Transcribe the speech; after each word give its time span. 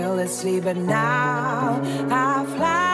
carelessly, 0.00 0.60
but 0.60 0.76
now 0.76 1.78
I 2.10 2.46
fly. 2.56 2.86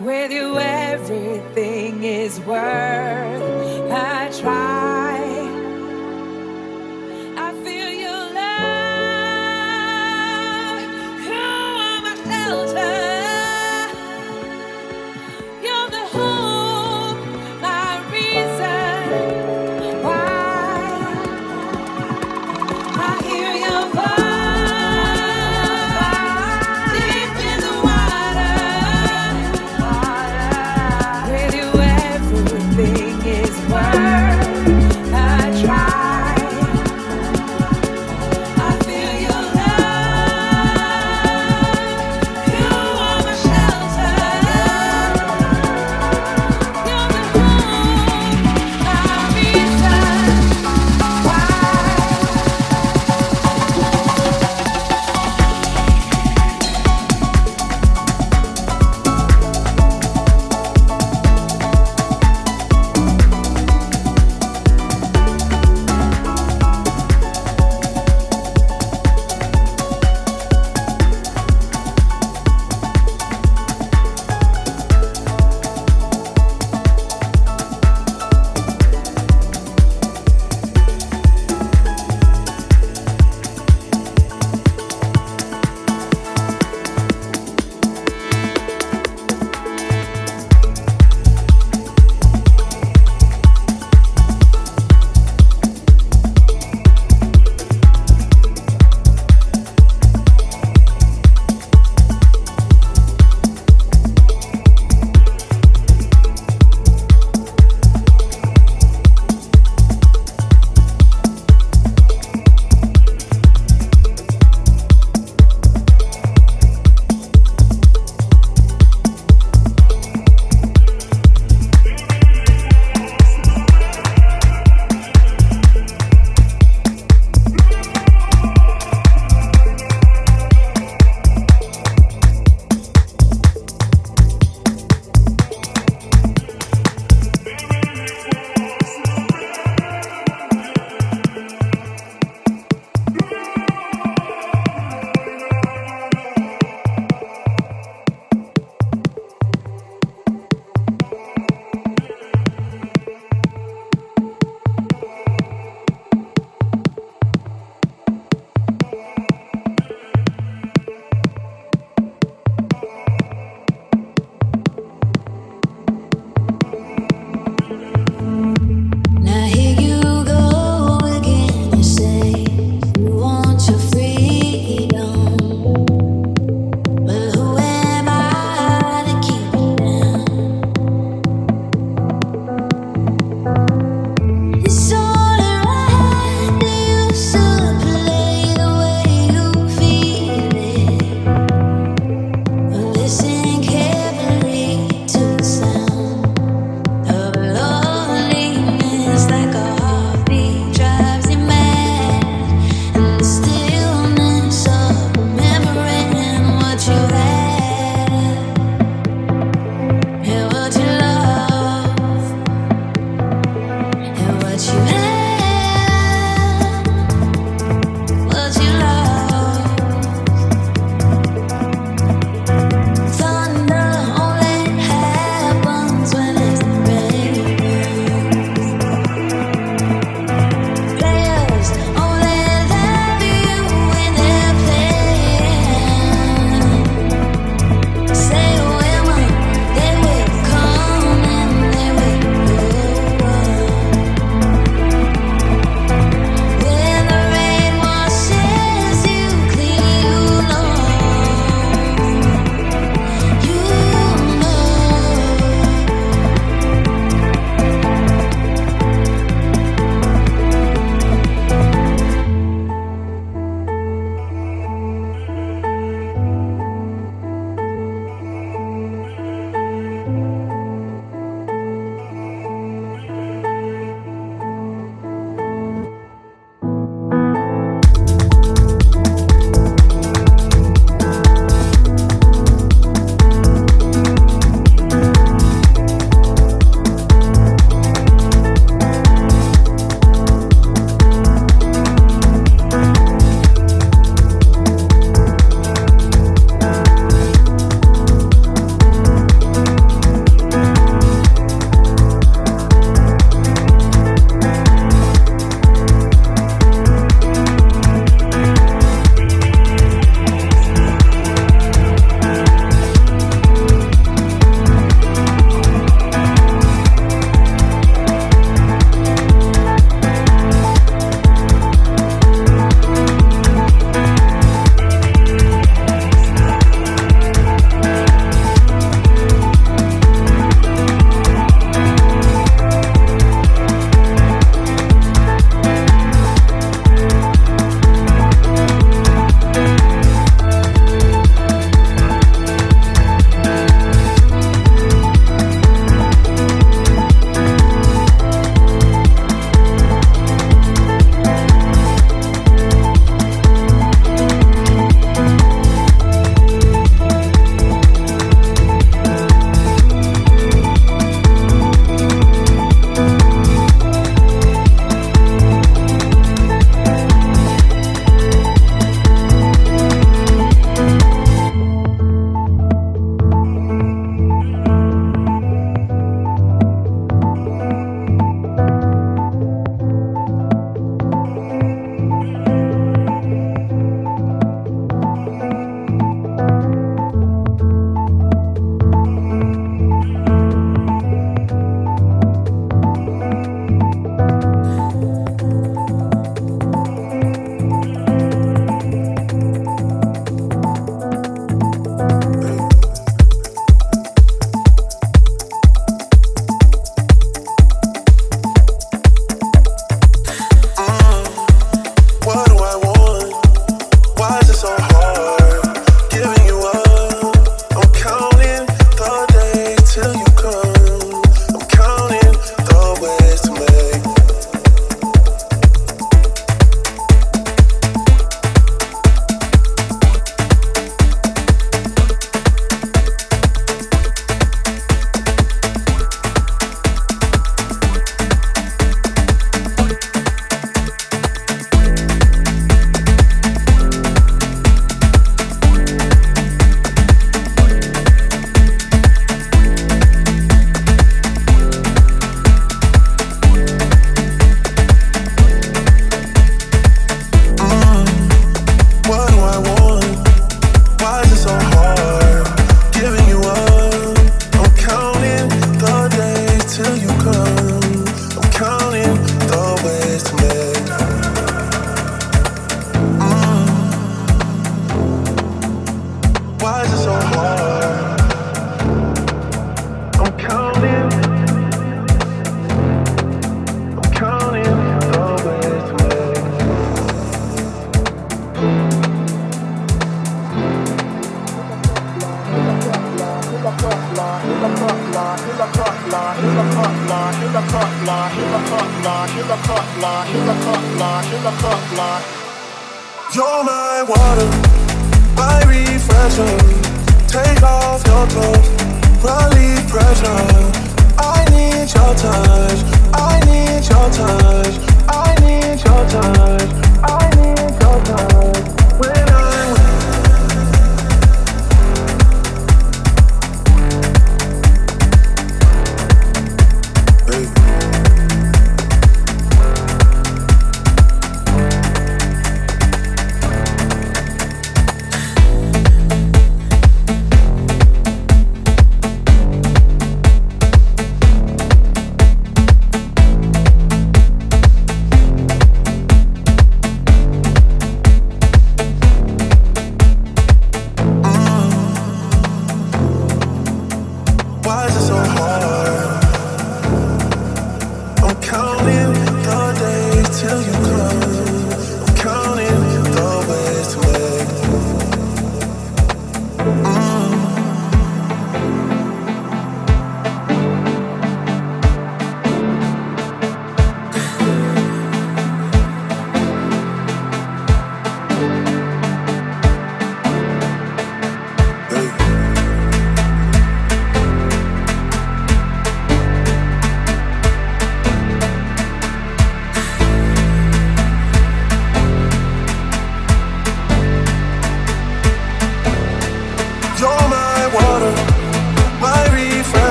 With 0.00 0.32
you, 0.32 0.58
everything 0.58 2.04
is 2.04 2.40
worth. 2.40 3.33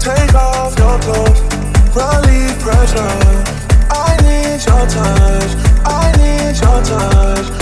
Take 0.00 0.34
off 0.34 0.78
your 0.78 0.98
clothes, 1.00 1.40
relieve 1.94 2.58
pressure. 2.60 3.04
I 3.90 4.16
need 4.22 4.64
your 4.64 4.86
touch, 4.88 5.52
I 5.84 6.10
need 6.16 6.56
your 6.58 6.82
touch. 6.82 7.59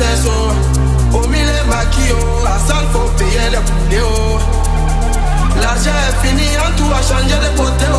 princesse 0.00 0.26
oh. 0.26 1.16
Au 1.16 1.28
mille 1.28 1.46
maquillot, 1.68 2.16
à 2.46 2.58
salle 2.66 2.86
faut 2.92 3.10
payer 3.18 3.50
les 3.50 3.58
poulets 3.58 4.02
oh. 4.02 4.38
L'argent 5.60 5.90
est 5.90 6.26
fini, 6.26 6.48
en 6.58 6.76
tout 6.76 6.90
a 6.92 7.02
changé 7.02 7.34
de 7.34 7.56
côté 7.56 7.84
oh. 7.92 7.96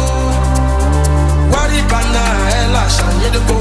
Elle 1.53 2.75
a 2.75 2.89
changé 2.89 3.29
de 3.31 3.39
côté 3.39 3.60